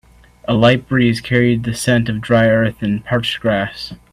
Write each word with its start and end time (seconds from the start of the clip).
A 0.47 0.55
light 0.55 0.87
breeze 0.87 1.21
carried 1.21 1.63
the 1.63 1.75
scent 1.75 2.09
of 2.09 2.21
dry 2.21 2.47
earth 2.47 2.81
and 2.81 3.05
parched 3.05 3.39
grass. 3.39 3.93